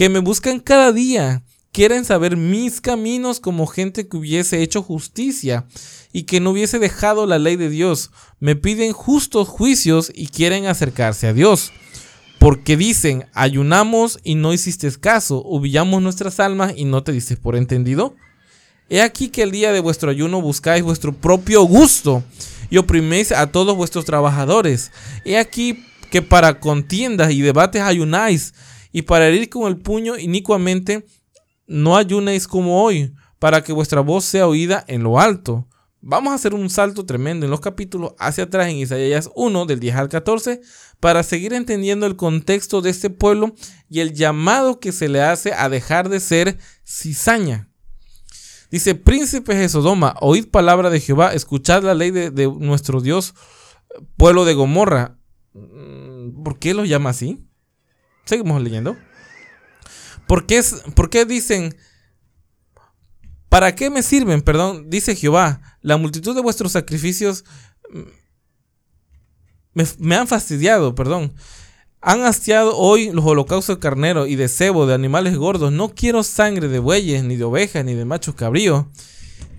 que 0.00 0.08
me 0.08 0.20
buscan 0.20 0.60
cada 0.60 0.92
día, 0.92 1.42
quieren 1.72 2.06
saber 2.06 2.38
mis 2.38 2.80
caminos 2.80 3.38
como 3.38 3.66
gente 3.66 4.08
que 4.08 4.16
hubiese 4.16 4.62
hecho 4.62 4.82
justicia 4.82 5.66
y 6.10 6.22
que 6.22 6.40
no 6.40 6.52
hubiese 6.52 6.78
dejado 6.78 7.26
la 7.26 7.38
ley 7.38 7.56
de 7.56 7.68
Dios, 7.68 8.10
me 8.38 8.56
piden 8.56 8.94
justos 8.94 9.46
juicios 9.46 10.10
y 10.14 10.28
quieren 10.28 10.64
acercarse 10.64 11.26
a 11.26 11.34
Dios. 11.34 11.70
Porque 12.38 12.78
dicen, 12.78 13.26
ayunamos 13.34 14.18
y 14.24 14.36
no 14.36 14.54
hiciste 14.54 14.90
caso, 14.98 15.42
humillamos 15.42 16.00
nuestras 16.00 16.40
almas 16.40 16.72
y 16.74 16.86
no 16.86 17.02
te 17.02 17.12
dices 17.12 17.36
por 17.36 17.54
entendido. 17.54 18.14
He 18.88 19.02
aquí 19.02 19.28
que 19.28 19.42
el 19.42 19.50
día 19.50 19.70
de 19.70 19.80
vuestro 19.80 20.10
ayuno 20.10 20.40
buscáis 20.40 20.82
vuestro 20.82 21.12
propio 21.12 21.64
gusto 21.64 22.24
y 22.70 22.78
opriméis 22.78 23.32
a 23.32 23.48
todos 23.48 23.76
vuestros 23.76 24.06
trabajadores. 24.06 24.92
He 25.26 25.36
aquí 25.36 25.84
que 26.10 26.22
para 26.22 26.58
contiendas 26.58 27.32
y 27.32 27.42
debates 27.42 27.82
ayunáis 27.82 28.54
y 28.92 29.02
para 29.02 29.26
herir 29.26 29.48
con 29.48 29.68
el 29.68 29.78
puño 29.78 30.16
inicuamente 30.16 31.04
no 31.66 31.96
ayunéis 31.96 32.48
como 32.48 32.82
hoy, 32.82 33.14
para 33.38 33.62
que 33.62 33.72
vuestra 33.72 34.00
voz 34.00 34.24
sea 34.24 34.46
oída 34.46 34.84
en 34.88 35.02
lo 35.02 35.20
alto. 35.20 35.66
Vamos 36.02 36.32
a 36.32 36.36
hacer 36.36 36.54
un 36.54 36.70
salto 36.70 37.04
tremendo 37.04 37.44
en 37.44 37.50
los 37.50 37.60
capítulos 37.60 38.14
hacia 38.18 38.44
atrás 38.44 38.68
en 38.68 38.76
Isaías 38.76 39.30
1 39.34 39.66
del 39.66 39.80
10 39.80 39.96
al 39.96 40.08
14 40.08 40.62
para 40.98 41.22
seguir 41.22 41.52
entendiendo 41.52 42.06
el 42.06 42.16
contexto 42.16 42.80
de 42.80 42.90
este 42.90 43.10
pueblo 43.10 43.54
y 43.90 44.00
el 44.00 44.14
llamado 44.14 44.80
que 44.80 44.92
se 44.92 45.08
le 45.08 45.20
hace 45.20 45.52
a 45.52 45.68
dejar 45.68 46.08
de 46.08 46.20
ser 46.20 46.58
cizaña. 46.86 47.68
Dice, 48.70 48.94
príncipes 48.94 49.58
de 49.58 49.68
Sodoma, 49.68 50.14
oíd 50.20 50.48
palabra 50.48 50.90
de 50.90 51.00
Jehová, 51.00 51.34
escuchad 51.34 51.82
la 51.82 51.94
ley 51.94 52.12
de, 52.12 52.30
nuestro 52.58 53.00
Dios, 53.00 53.34
pueblo 54.16 54.44
de 54.44 54.54
Gomorra. 54.54 55.18
Mm, 55.52 56.42
¿Por 56.44 56.58
qué 56.58 56.72
lo 56.72 56.84
llama 56.84 57.10
así? 57.10 57.49
Seguimos 58.24 58.62
leyendo. 58.62 58.96
¿Por 60.26 60.46
qué, 60.46 60.62
¿Por 60.94 61.10
qué 61.10 61.24
dicen 61.24 61.76
¿Para 63.50 63.74
qué 63.74 63.90
me 63.90 64.04
sirven? 64.04 64.42
Perdón, 64.42 64.88
dice 64.88 65.16
Jehová, 65.16 65.60
la 65.82 65.96
multitud 65.96 66.36
de 66.36 66.40
vuestros 66.40 66.70
sacrificios 66.72 67.44
me, 69.74 70.14
han 70.14 70.28
fastidiado, 70.28 70.94
perdón. 70.94 71.34
Han 72.00 72.22
hastiado 72.22 72.76
hoy 72.76 73.10
los 73.10 73.24
holocaustos 73.24 73.76
de 73.76 73.80
carnero 73.80 74.26
y 74.26 74.36
de 74.36 74.48
cebo, 74.48 74.86
de 74.86 74.94
animales 74.94 75.36
gordos. 75.36 75.72
No 75.72 75.88
quiero 75.90 76.22
sangre 76.22 76.68
de 76.68 76.78
bueyes, 76.78 77.24
ni 77.24 77.36
de 77.36 77.44
ovejas, 77.44 77.84
ni 77.84 77.94
de 77.94 78.04
machos 78.04 78.36
cabríos. 78.36 78.86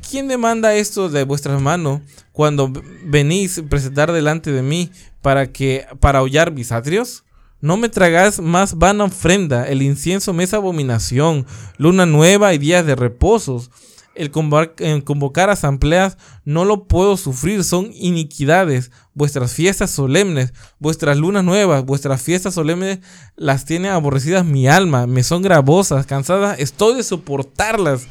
¿Quién 0.09 0.29
demanda 0.29 0.73
esto 0.73 1.09
de 1.09 1.23
vuestras 1.25 1.61
manos 1.61 2.01
cuando 2.31 2.71
venís 3.03 3.57
a 3.57 3.63
presentar 3.63 4.13
delante 4.13 4.53
de 4.53 4.61
mí 4.61 4.89
para 5.21 5.51
que 5.51 5.85
para 5.99 6.21
hollar 6.21 6.51
mis 6.51 6.71
atrios? 6.71 7.25
No 7.61 7.77
me 7.77 7.89
tragas 7.89 8.39
más 8.39 8.79
vana 8.79 9.03
ofrenda, 9.03 9.67
el 9.67 9.83
incienso 9.83 10.33
me 10.33 10.43
es 10.43 10.53
abominación, 10.55 11.45
luna 11.77 12.07
nueva 12.07 12.55
y 12.55 12.57
días 12.57 12.85
de 12.87 12.95
reposos. 12.95 13.69
El 14.15 14.29
convocar, 14.31 15.49
asambleas 15.49 16.17
no 16.43 16.65
lo 16.65 16.87
puedo 16.87 17.15
sufrir, 17.17 17.63
son 17.63 17.91
iniquidades. 17.93 18.91
Vuestras 19.13 19.53
fiestas 19.53 19.91
solemnes, 19.91 20.53
vuestras 20.79 21.17
lunas 21.17 21.43
nuevas, 21.43 21.85
vuestras 21.85 22.21
fiestas 22.21 22.55
solemnes 22.55 22.99
las 23.35 23.63
tiene 23.63 23.89
aborrecidas 23.89 24.43
mi 24.43 24.67
alma, 24.67 25.07
me 25.07 25.23
son 25.23 25.43
gravosas, 25.43 26.05
cansadas, 26.07 26.59
estoy 26.59 26.95
de 26.95 27.03
soportarlas. 27.03 28.07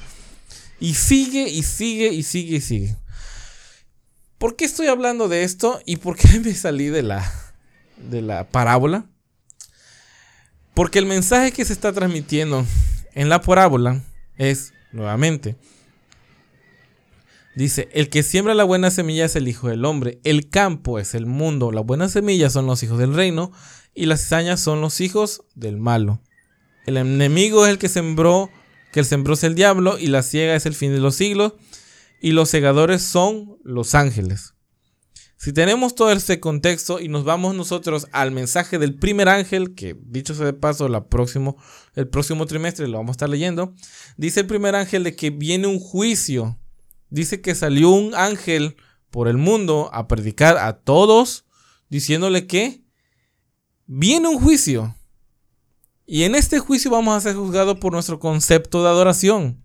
Y 0.78 0.94
sigue 0.94 1.48
y 1.48 1.62
sigue 1.64 2.08
y 2.08 2.22
sigue 2.22 2.56
y 2.56 2.60
sigue. 2.60 2.96
¿Por 4.38 4.56
qué 4.56 4.64
estoy 4.64 4.86
hablando 4.86 5.28
de 5.28 5.42
esto 5.42 5.80
y 5.84 5.96
por 5.96 6.16
qué 6.16 6.40
me 6.44 6.54
salí 6.54 6.86
de 6.86 7.02
la, 7.02 7.30
de 7.98 8.22
la 8.22 8.48
parábola? 8.48 9.04
Porque 10.80 10.98
el 10.98 11.04
mensaje 11.04 11.52
que 11.52 11.66
se 11.66 11.74
está 11.74 11.92
transmitiendo 11.92 12.64
en 13.12 13.28
la 13.28 13.42
parábola 13.42 14.02
es, 14.38 14.72
nuevamente, 14.92 15.58
dice, 17.54 17.90
el 17.92 18.08
que 18.08 18.22
siembra 18.22 18.54
la 18.54 18.64
buena 18.64 18.90
semilla 18.90 19.26
es 19.26 19.36
el 19.36 19.46
Hijo 19.46 19.68
del 19.68 19.84
Hombre, 19.84 20.20
el 20.24 20.48
campo 20.48 20.98
es 20.98 21.14
el 21.14 21.26
mundo, 21.26 21.70
la 21.70 21.82
buena 21.82 22.08
semilla 22.08 22.48
son 22.48 22.64
los 22.64 22.82
hijos 22.82 22.98
del 22.98 23.12
reino 23.12 23.52
y 23.94 24.06
las 24.06 24.22
cizañas 24.22 24.60
son 24.60 24.80
los 24.80 25.02
hijos 25.02 25.42
del 25.54 25.76
malo. 25.76 26.22
El 26.86 26.96
enemigo 26.96 27.66
es 27.66 27.72
el 27.72 27.78
que 27.78 27.90
sembró, 27.90 28.48
que 28.90 29.00
el 29.00 29.04
sembró 29.04 29.34
es 29.34 29.44
el 29.44 29.54
diablo 29.54 29.98
y 29.98 30.06
la 30.06 30.22
ciega 30.22 30.54
es 30.54 30.64
el 30.64 30.74
fin 30.74 30.94
de 30.94 31.00
los 31.00 31.14
siglos 31.14 31.52
y 32.22 32.32
los 32.32 32.48
segadores 32.48 33.02
son 33.02 33.58
los 33.64 33.94
ángeles. 33.94 34.54
Si 35.42 35.54
tenemos 35.54 35.94
todo 35.94 36.12
este 36.12 36.38
contexto 36.38 37.00
y 37.00 37.08
nos 37.08 37.24
vamos 37.24 37.54
nosotros 37.54 38.08
al 38.12 38.30
mensaje 38.30 38.78
del 38.78 38.94
primer 38.94 39.30
ángel, 39.30 39.74
que 39.74 39.96
dicho 39.98 40.34
sea 40.34 40.44
de 40.44 40.52
paso, 40.52 40.86
el 40.86 42.08
próximo 42.08 42.46
trimestre 42.46 42.86
lo 42.88 42.98
vamos 42.98 43.08
a 43.08 43.12
estar 43.12 43.30
leyendo, 43.30 43.72
dice 44.18 44.40
el 44.40 44.46
primer 44.46 44.74
ángel 44.74 45.02
de 45.02 45.16
que 45.16 45.30
viene 45.30 45.66
un 45.66 45.80
juicio. 45.80 46.58
Dice 47.08 47.40
que 47.40 47.54
salió 47.54 47.88
un 47.88 48.14
ángel 48.14 48.76
por 49.08 49.28
el 49.28 49.38
mundo 49.38 49.88
a 49.94 50.08
predicar 50.08 50.58
a 50.58 50.74
todos, 50.74 51.46
diciéndole 51.88 52.46
que 52.46 52.84
viene 53.86 54.28
un 54.28 54.38
juicio. 54.38 54.94
Y 56.04 56.24
en 56.24 56.34
este 56.34 56.58
juicio 56.58 56.90
vamos 56.90 57.16
a 57.16 57.20
ser 57.22 57.34
juzgados 57.34 57.78
por 57.78 57.94
nuestro 57.94 58.20
concepto 58.20 58.82
de 58.82 58.90
adoración. 58.90 59.64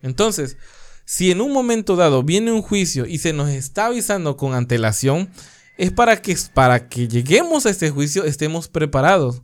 Entonces, 0.00 0.56
si 1.04 1.30
en 1.30 1.40
un 1.40 1.52
momento 1.52 1.96
dado 1.96 2.22
viene 2.22 2.52
un 2.52 2.62
juicio 2.62 3.06
y 3.06 3.18
se 3.18 3.32
nos 3.32 3.50
está 3.50 3.86
avisando 3.86 4.36
con 4.36 4.54
antelación, 4.54 5.30
es 5.76 5.92
para 5.92 6.22
que, 6.22 6.36
para 6.54 6.88
que 6.88 7.08
lleguemos 7.08 7.66
a 7.66 7.70
este 7.70 7.90
juicio 7.90 8.24
estemos 8.24 8.68
preparados. 8.68 9.42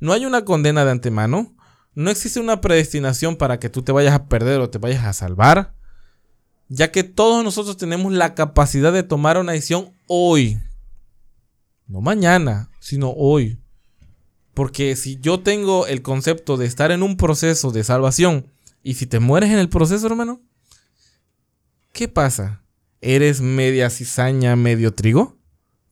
No 0.00 0.12
hay 0.12 0.24
una 0.24 0.44
condena 0.44 0.84
de 0.84 0.92
antemano, 0.92 1.54
no 1.94 2.10
existe 2.10 2.40
una 2.40 2.60
predestinación 2.60 3.36
para 3.36 3.58
que 3.58 3.68
tú 3.68 3.82
te 3.82 3.92
vayas 3.92 4.14
a 4.14 4.26
perder 4.26 4.60
o 4.60 4.70
te 4.70 4.78
vayas 4.78 5.04
a 5.04 5.12
salvar, 5.12 5.74
ya 6.68 6.90
que 6.90 7.04
todos 7.04 7.44
nosotros 7.44 7.76
tenemos 7.76 8.12
la 8.12 8.34
capacidad 8.34 8.92
de 8.92 9.02
tomar 9.02 9.38
una 9.38 9.52
decisión 9.52 9.92
hoy. 10.06 10.58
No 11.86 12.00
mañana, 12.00 12.70
sino 12.80 13.10
hoy. 13.10 13.60
Porque 14.54 14.96
si 14.96 15.18
yo 15.20 15.40
tengo 15.40 15.86
el 15.86 16.02
concepto 16.02 16.56
de 16.56 16.66
estar 16.66 16.90
en 16.92 17.02
un 17.02 17.16
proceso 17.16 17.70
de 17.70 17.84
salvación 17.84 18.46
y 18.82 18.94
si 18.94 19.06
te 19.06 19.18
mueres 19.18 19.50
en 19.50 19.58
el 19.58 19.68
proceso, 19.68 20.06
hermano, 20.06 20.40
¿Qué 21.94 22.08
pasa? 22.08 22.60
¿Eres 23.00 23.40
media 23.40 23.88
cizaña, 23.88 24.56
medio 24.56 24.92
trigo? 24.92 25.38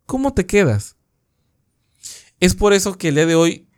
¿Cómo 0.04 0.34
te 0.34 0.46
quedas? 0.46 0.96
Es 2.40 2.56
por 2.56 2.72
eso 2.72 2.98
que 2.98 3.10
el 3.10 3.14
día 3.14 3.26
de 3.26 3.36
hoy 3.36 3.68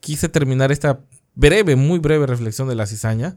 quise 0.00 0.30
terminar 0.30 0.72
esta 0.72 1.04
breve, 1.34 1.76
muy 1.76 1.98
breve 1.98 2.26
reflexión 2.26 2.68
de 2.68 2.74
la 2.74 2.86
cizaña 2.86 3.36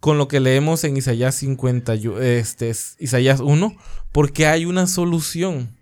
con 0.00 0.16
lo 0.16 0.26
que 0.26 0.40
leemos 0.40 0.84
en 0.84 0.96
Isaías 0.96 1.34
50, 1.34 1.92
este, 2.22 2.72
Isaías 2.98 3.40
1, 3.40 3.76
porque 4.10 4.46
hay 4.46 4.64
una 4.64 4.86
solución. 4.86 5.76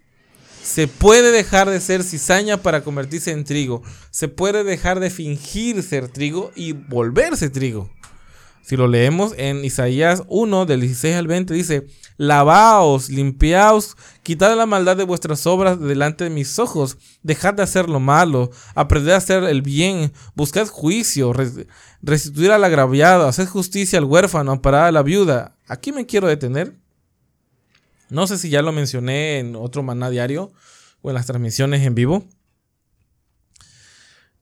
Se 0.60 0.88
puede 0.88 1.30
dejar 1.30 1.70
de 1.70 1.78
ser 1.78 2.02
cizaña 2.02 2.56
para 2.56 2.82
convertirse 2.82 3.30
en 3.30 3.44
trigo. 3.44 3.84
Se 4.10 4.26
puede 4.26 4.64
dejar 4.64 4.98
de 4.98 5.10
fingir 5.10 5.84
ser 5.84 6.08
trigo 6.08 6.50
y 6.56 6.72
volverse 6.72 7.50
trigo. 7.50 7.88
Si 8.62 8.76
lo 8.76 8.86
leemos 8.86 9.32
en 9.38 9.64
Isaías 9.64 10.24
1, 10.28 10.66
del 10.66 10.82
16 10.82 11.16
al 11.16 11.26
20, 11.26 11.54
dice, 11.54 11.86
lavaos, 12.18 13.08
limpiaos, 13.08 13.96
quitad 14.22 14.56
la 14.56 14.66
maldad 14.66 14.96
de 14.96 15.04
vuestras 15.04 15.46
obras 15.46 15.80
delante 15.80 16.24
de 16.24 16.30
mis 16.30 16.58
ojos, 16.58 16.98
dejad 17.22 17.54
de 17.54 17.62
hacer 17.62 17.88
lo 17.88 17.98
malo, 17.98 18.50
aprended 18.74 19.12
a 19.12 19.16
hacer 19.16 19.44
el 19.44 19.62
bien, 19.62 20.12
buscad 20.34 20.66
juicio, 20.66 21.32
restituir 22.02 22.50
al 22.50 22.64
agraviado, 22.64 23.26
haced 23.26 23.48
justicia 23.48 23.98
al 23.98 24.04
huérfano, 24.04 24.52
amparad 24.52 24.88
a 24.88 24.92
la 24.92 25.02
viuda. 25.02 25.56
Aquí 25.66 25.92
me 25.92 26.06
quiero 26.06 26.28
detener. 26.28 26.74
No 28.10 28.26
sé 28.26 28.38
si 28.38 28.50
ya 28.50 28.62
lo 28.62 28.72
mencioné 28.72 29.38
en 29.38 29.56
otro 29.56 29.82
maná 29.82 30.10
diario 30.10 30.52
o 31.02 31.10
en 31.10 31.14
las 31.14 31.26
transmisiones 31.26 31.86
en 31.86 31.94
vivo. 31.94 32.24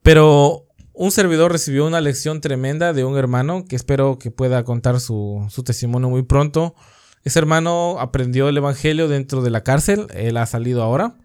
Pero 0.02 0.65
un 0.98 1.10
servidor 1.10 1.52
recibió 1.52 1.86
una 1.86 2.00
lección 2.00 2.40
tremenda 2.40 2.94
de 2.94 3.04
un 3.04 3.18
hermano 3.18 3.66
que 3.68 3.76
espero 3.76 4.18
que 4.18 4.30
pueda 4.30 4.64
contar 4.64 4.98
su, 4.98 5.46
testimonio 5.64 6.08
muy 6.08 6.22
pronto. 6.22 6.74
Ese 7.22 7.38
hermano 7.38 8.00
aprendió 8.00 8.48
el 8.48 8.56
Evangelio 8.56 9.06
dentro 9.06 9.42
de 9.42 9.50
la 9.50 9.62
cárcel, 9.62 10.06
él 10.14 10.38
ha 10.38 10.46
salido 10.46 10.82
ahora 10.82 11.18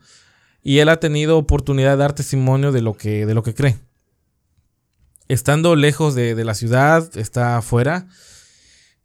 y 0.62 0.80
él 0.80 0.90
ha 0.90 1.00
tenido 1.00 1.38
oportunidad 1.38 1.92
de 1.92 1.98
dar 1.98 2.14
testimonio 2.14 2.74
de 2.74 2.82
lo 2.82 2.96
que, 2.98 3.26
de 3.26 3.34
lo 3.34 3.44
que 3.44 3.54
cree. 3.54 3.78
estando 5.30 5.78
lejos 5.78 6.16
de, 6.16 6.36
de 6.36 6.44
la 6.44 6.54
ciudad, 6.54 7.10
está 7.16 7.58
afuera, 7.58 8.08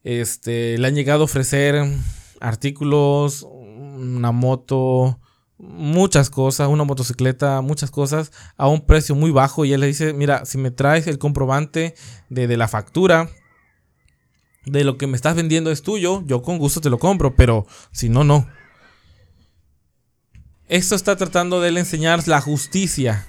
este, 0.03 0.79
le 0.79 0.89
han 0.89 0.97
llegado 0.97 1.21
a 1.23 1.25
ofrecer 1.27 1.81
artículos, 2.41 3.43
una 3.43 4.33
moto, 4.33 5.21
muchas 5.59 6.29
cosas, 6.31 6.69
una 6.69 6.85
motocicleta, 6.85 7.61
muchas 7.63 7.91
cosas 7.91 8.33
a 8.57 8.69
un 8.69 8.85
precio 8.85 9.15
muy 9.15 9.31
bajo 9.31 9.65
y 9.65 9.73
él 9.73 9.81
le 9.81 9.87
dice, 9.87 10.13
mira, 10.13 10.45
si 10.45 10.59
me 10.59 10.71
traes 10.71 11.07
el 11.07 11.19
comprobante 11.19 11.95
de, 12.29 12.57
la 12.57 12.69
factura 12.69 13.31
de 14.65 14.85
lo 14.85 14.99
que 14.99 15.07
me 15.07 15.17
estás 15.17 15.35
vendiendo 15.35 15.71
es 15.71 15.83
tuyo, 15.83 16.23
yo 16.27 16.43
con 16.43 16.59
gusto 16.59 16.81
te 16.81 16.91
lo 16.91 16.99
compro, 16.99 17.35
pero 17.35 17.67
si 17.93 18.09
no, 18.09 18.25
no. 18.25 18.49
Esto 20.69 20.95
está 20.95 21.17
tratando 21.17 21.61
de 21.61 21.69
él 21.69 21.79
enseñar 21.79 22.27
la 22.27 22.41
justicia. 22.41 23.27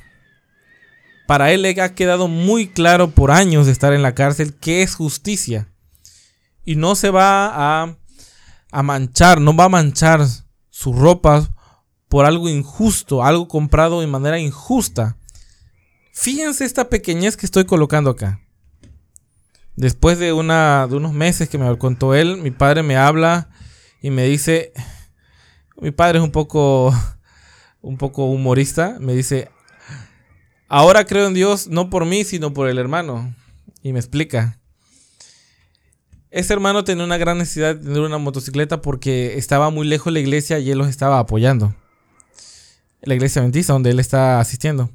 Para 1.27 1.51
él 1.51 1.62
le 1.62 1.79
ha 1.81 1.93
quedado 1.93 2.27
muy 2.27 2.67
claro 2.67 3.12
por 3.12 3.31
años 3.31 3.67
de 3.67 3.72
estar 3.72 3.93
en 3.93 4.01
la 4.01 4.15
cárcel 4.15 4.55
qué 4.55 4.81
es 4.81 4.96
justicia. 4.96 5.72
Y 6.65 6.75
no 6.75 6.96
se 6.96 7.12
va 7.12 7.84
a, 7.84 7.98
a 8.72 8.84
manchar, 8.84 9.39
no 9.39 9.55
va 9.55 9.65
a 9.65 9.69
manchar 9.69 10.25
sus 10.69 10.96
ropas 10.96 11.51
por 12.10 12.26
algo 12.26 12.50
injusto, 12.50 13.24
algo 13.24 13.48
comprado 13.48 14.02
de 14.02 14.08
manera 14.08 14.40
injusta. 14.40 15.18
Fíjense 16.14 16.66
esta 16.66 16.90
pequeñez 16.90 17.38
que 17.38 17.46
estoy 17.46 17.66
colocando 17.66 18.12
acá. 18.12 18.42
Después 19.76 20.18
de, 20.18 20.34
unos 20.34 21.14
meses 21.14 21.50
que 21.50 21.58
me 21.58 21.78
contó 21.78 22.16
él, 22.16 22.38
mi 22.38 22.50
padre 22.50 22.82
me 22.82 22.98
habla 22.98 23.50
y 24.02 24.10
me 24.10 24.26
dice, 24.26 24.72
mi 25.80 25.92
padre 25.92 26.18
es 26.18 26.24
un 26.24 26.32
poco, 26.32 26.92
un 27.82 27.98
poco 27.98 28.26
humorista, 28.26 28.98
me 29.00 29.14
dice, 29.14 29.52
ahora 30.68 31.06
creo 31.06 31.28
en 31.28 31.36
Dios 31.36 31.68
no 31.68 31.92
por 31.92 32.06
mí, 32.06 32.24
sino 32.24 32.54
por 32.54 32.70
el 32.70 32.80
hermano. 32.80 33.36
Y 33.84 33.94
me 33.94 34.00
explica. 34.00 34.60
Ese 36.32 36.54
hermano 36.54 36.84
tenía 36.84 37.06
una 37.06 37.18
gran 37.18 37.38
necesidad 37.38 37.76
de 37.76 37.84
tener 37.84 38.02
una 38.02 38.18
motocicleta 38.18 38.82
porque 38.82 39.38
estaba 39.38 39.70
muy 39.70 39.88
lejos 39.88 40.06
de 40.06 40.14
la 40.14 40.20
iglesia 40.20 40.60
y 40.60 40.72
él 40.72 40.78
los 40.80 40.88
estaba 40.88 41.20
apoyando 41.20 41.76
la 43.08 43.16
iglesia 43.16 43.42
adventista 43.42 43.74
donde 43.74 43.92
él 43.92 44.00
está 44.00 44.40
asistiendo. 44.40 44.90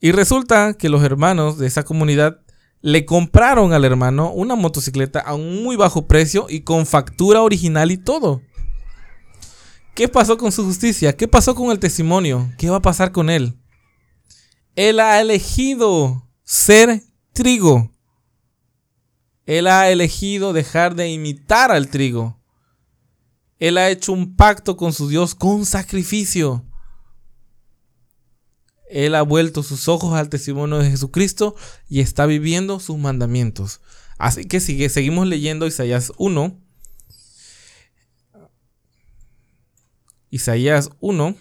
Y 0.00 0.12
resulta 0.12 0.74
que 0.74 0.88
los 0.88 1.02
hermanos 1.02 1.58
de 1.58 1.66
esa 1.66 1.84
comunidad 1.84 2.40
le 2.80 3.04
compraron 3.04 3.72
al 3.72 3.84
hermano 3.84 4.30
una 4.32 4.54
motocicleta 4.54 5.20
a 5.20 5.34
un 5.34 5.62
muy 5.62 5.76
bajo 5.76 6.06
precio 6.06 6.46
y 6.48 6.60
con 6.60 6.86
factura 6.86 7.42
original 7.42 7.90
y 7.90 7.96
todo. 7.96 8.42
¿Qué 9.94 10.06
pasó 10.06 10.38
con 10.38 10.52
su 10.52 10.64
justicia? 10.64 11.16
¿Qué 11.16 11.26
pasó 11.26 11.56
con 11.56 11.72
el 11.72 11.80
testimonio? 11.80 12.52
¿Qué 12.56 12.70
va 12.70 12.76
a 12.76 12.82
pasar 12.82 13.10
con 13.10 13.30
él? 13.30 13.58
Él 14.76 15.00
ha 15.00 15.20
elegido 15.20 16.28
ser 16.44 17.02
trigo. 17.32 17.90
Él 19.44 19.66
ha 19.66 19.90
elegido 19.90 20.52
dejar 20.52 20.94
de 20.94 21.10
imitar 21.10 21.72
al 21.72 21.88
trigo. 21.88 22.38
Él 23.58 23.76
ha 23.76 23.90
hecho 23.90 24.12
un 24.12 24.36
pacto 24.36 24.76
con 24.76 24.92
su 24.92 25.08
Dios 25.08 25.34
con 25.34 25.66
sacrificio. 25.66 26.64
Él 28.90 29.14
ha 29.14 29.22
vuelto 29.22 29.62
sus 29.62 29.88
ojos 29.88 30.14
al 30.14 30.28
testimonio 30.28 30.78
de 30.78 30.90
Jesucristo 30.90 31.54
y 31.88 32.00
está 32.00 32.26
viviendo 32.26 32.80
sus 32.80 32.98
mandamientos. 32.98 33.80
Así 34.18 34.46
que 34.46 34.60
sigue, 34.60 34.88
seguimos 34.88 35.26
leyendo 35.26 35.66
Isaías 35.66 36.12
1. 36.18 36.60
Isaías 40.30 40.90
1. 41.00 41.36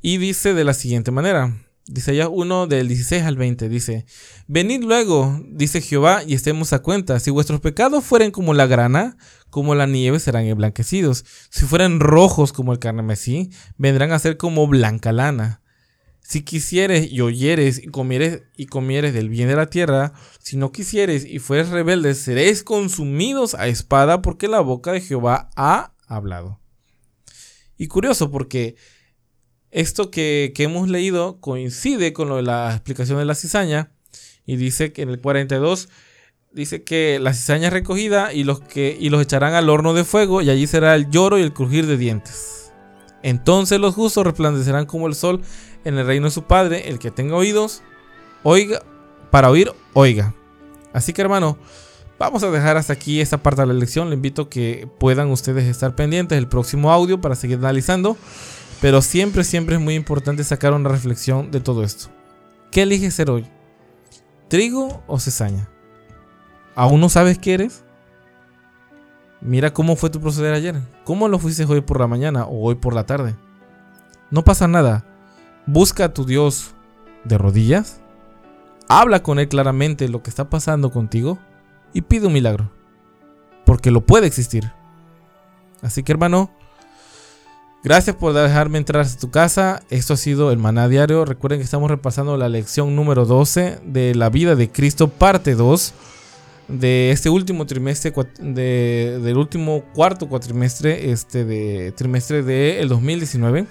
Y 0.00 0.18
dice 0.18 0.54
de 0.54 0.64
la 0.64 0.74
siguiente 0.74 1.10
manera. 1.10 1.64
Isaías 1.94 2.28
1 2.30 2.66
del 2.66 2.88
16 2.88 3.22
al 3.24 3.36
20 3.36 3.68
dice, 3.68 4.04
Venid 4.46 4.84
luego, 4.84 5.40
dice 5.48 5.80
Jehová, 5.80 6.22
y 6.26 6.34
estemos 6.34 6.72
a 6.72 6.80
cuenta, 6.80 7.18
si 7.18 7.30
vuestros 7.30 7.60
pecados 7.60 8.04
fueren 8.04 8.30
como 8.30 8.52
la 8.52 8.66
grana, 8.66 9.16
como 9.48 9.74
la 9.74 9.86
nieve 9.86 10.20
serán 10.20 10.44
emblanquecidos, 10.44 11.24
si 11.50 11.64
fueren 11.64 12.00
rojos 12.00 12.52
como 12.52 12.72
el 12.72 12.78
carmesí, 12.78 13.50
vendrán 13.78 14.12
a 14.12 14.18
ser 14.18 14.36
como 14.36 14.66
blanca 14.66 15.12
lana. 15.12 15.62
Si 16.28 16.42
quisieres 16.42 17.10
y 17.10 17.22
oyeres 17.22 17.82
y 17.82 17.86
comieres 17.86 18.42
y 18.54 18.66
comieres 18.66 19.14
del 19.14 19.30
bien 19.30 19.48
de 19.48 19.56
la 19.56 19.70
tierra, 19.70 20.12
si 20.40 20.58
no 20.58 20.72
quisieres 20.72 21.24
y 21.24 21.38
fueres 21.38 21.70
rebeldes, 21.70 22.18
seréis 22.18 22.62
consumidos 22.62 23.54
a 23.54 23.66
espada 23.66 24.20
porque 24.20 24.46
la 24.46 24.60
boca 24.60 24.92
de 24.92 25.00
Jehová 25.00 25.48
ha 25.56 25.94
hablado. 26.06 26.60
Y 27.78 27.86
curioso 27.86 28.30
porque 28.30 28.76
esto 29.70 30.10
que, 30.10 30.52
hemos 30.58 30.90
leído 30.90 31.40
coincide 31.40 32.12
con 32.12 32.28
lo 32.28 32.36
de 32.36 32.42
la 32.42 32.72
explicación 32.72 33.18
de 33.18 33.24
la 33.24 33.34
cizaña 33.34 33.92
y 34.44 34.56
dice 34.56 34.92
que 34.92 35.00
en 35.00 35.08
el 35.08 35.22
42 35.22 35.88
dice 36.52 36.84
que 36.84 37.18
la 37.20 37.32
cizaña 37.32 37.68
es 37.68 37.72
recogida 37.72 38.34
y 38.34 38.44
los, 38.44 38.60
que, 38.60 38.98
y 39.00 39.08
los 39.08 39.22
echarán 39.22 39.54
al 39.54 39.70
horno 39.70 39.94
de 39.94 40.04
fuego 40.04 40.42
y 40.42 40.50
allí 40.50 40.66
será 40.66 40.94
el 40.94 41.08
lloro 41.08 41.38
y 41.38 41.42
el 41.42 41.54
crujir 41.54 41.86
de 41.86 41.96
dientes. 41.96 42.67
Entonces 43.22 43.80
los 43.80 43.94
justos 43.94 44.24
resplandecerán 44.24 44.86
como 44.86 45.06
el 45.06 45.14
sol 45.14 45.42
en 45.84 45.98
el 45.98 46.06
reino 46.06 46.26
de 46.26 46.30
su 46.30 46.44
Padre. 46.44 46.88
El 46.88 46.98
que 46.98 47.10
tenga 47.10 47.36
oídos, 47.36 47.82
oiga, 48.42 48.82
para 49.30 49.50
oír, 49.50 49.72
oiga. 49.94 50.34
Así 50.92 51.12
que 51.12 51.22
hermano, 51.22 51.58
vamos 52.18 52.42
a 52.42 52.50
dejar 52.50 52.76
hasta 52.76 52.92
aquí 52.92 53.20
esta 53.20 53.42
parte 53.42 53.62
de 53.62 53.68
la 53.68 53.74
lección. 53.74 54.08
Le 54.08 54.14
invito 54.14 54.42
a 54.42 54.50
que 54.50 54.88
puedan 54.98 55.30
ustedes 55.30 55.64
estar 55.64 55.94
pendientes 55.94 56.36
del 56.36 56.48
próximo 56.48 56.92
audio 56.92 57.20
para 57.20 57.34
seguir 57.34 57.58
analizando. 57.58 58.16
Pero 58.80 59.02
siempre, 59.02 59.42
siempre 59.42 59.74
es 59.74 59.80
muy 59.80 59.94
importante 59.94 60.44
sacar 60.44 60.72
una 60.72 60.88
reflexión 60.88 61.50
de 61.50 61.60
todo 61.60 61.82
esto. 61.82 62.10
¿Qué 62.70 62.82
eliges 62.82 63.14
ser 63.14 63.30
hoy? 63.30 63.44
¿Trigo 64.48 65.02
o 65.08 65.18
cesaña? 65.18 65.68
¿Aún 66.76 67.00
no 67.00 67.08
sabes 67.08 67.38
qué 67.38 67.54
eres? 67.54 67.84
Mira 69.40 69.72
cómo 69.72 69.96
fue 69.96 70.10
tu 70.10 70.20
proceder 70.20 70.52
ayer. 70.52 70.80
¿Cómo 71.04 71.28
lo 71.28 71.38
fuiste 71.38 71.64
hoy 71.64 71.80
por 71.80 72.00
la 72.00 72.06
mañana 72.06 72.44
o 72.44 72.66
hoy 72.66 72.74
por 72.74 72.94
la 72.94 73.06
tarde? 73.06 73.36
No 74.30 74.42
pasa 74.42 74.66
nada. 74.66 75.04
Busca 75.66 76.06
a 76.06 76.14
tu 76.14 76.24
Dios 76.24 76.74
de 77.24 77.38
rodillas, 77.38 78.00
habla 78.88 79.22
con 79.22 79.38
Él 79.38 79.48
claramente 79.48 80.08
lo 80.08 80.22
que 80.22 80.30
está 80.30 80.48
pasando 80.48 80.90
contigo 80.90 81.38
y 81.92 82.02
pide 82.02 82.26
un 82.26 82.32
milagro. 82.32 82.70
Porque 83.64 83.90
lo 83.90 84.00
puede 84.00 84.26
existir. 84.26 84.72
Así 85.82 86.02
que 86.02 86.12
hermano, 86.12 86.50
gracias 87.84 88.16
por 88.16 88.32
dejarme 88.32 88.78
entrar 88.78 89.04
a 89.04 89.16
tu 89.16 89.30
casa. 89.30 89.82
Esto 89.90 90.14
ha 90.14 90.16
sido 90.16 90.50
el 90.50 90.58
Maná 90.58 90.88
Diario. 90.88 91.24
Recuerden 91.24 91.60
que 91.60 91.64
estamos 91.64 91.90
repasando 91.90 92.36
la 92.36 92.48
lección 92.48 92.96
número 92.96 93.24
12 93.26 93.80
de 93.84 94.14
la 94.14 94.30
vida 94.30 94.56
de 94.56 94.70
Cristo, 94.70 95.08
parte 95.08 95.54
2 95.54 95.94
de 96.68 97.10
este 97.10 97.30
último 97.30 97.66
trimestre, 97.66 98.12
del 98.38 99.36
último 99.36 99.84
cuarto 99.94 100.28
cuatrimestre, 100.28 101.10
este 101.10 101.44
de 101.44 101.92
trimestre 101.92 102.42
del 102.42 102.88
2019. 102.88 103.66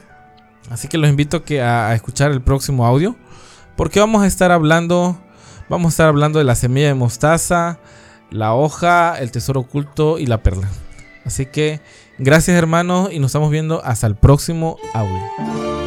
Así 0.70 0.88
que 0.88 0.98
los 0.98 1.10
invito 1.10 1.44
a, 1.62 1.90
a 1.90 1.96
escuchar 1.96 2.32
el 2.32 2.42
próximo 2.42 2.86
audio. 2.86 3.16
Porque 3.76 4.00
vamos 4.00 4.24
a 4.24 4.28
estar 4.28 4.52
hablando. 4.52 5.22
Vamos 5.70 5.88
a 5.88 5.90
estar 5.90 6.08
hablando 6.08 6.40
de 6.40 6.46
la 6.46 6.56
semilla 6.56 6.88
de 6.88 6.94
mostaza, 6.94 7.80
la 8.32 8.54
hoja, 8.54 9.18
el 9.20 9.32
tesoro 9.32 9.62
oculto 9.62 10.18
y 10.18 10.26
la 10.26 10.42
perla. 10.42 10.70
Así 11.26 11.46
que 11.46 11.82
gracias 12.18 12.58
hermanos 12.58 13.10
y 13.12 13.20
nos 13.20 13.30
estamos 13.30 13.52
viendo 13.52 13.84
hasta 13.84 14.08
el 14.08 14.16
próximo 14.16 14.78
audio. 14.94 15.87